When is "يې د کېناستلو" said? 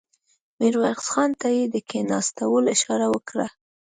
1.57-2.59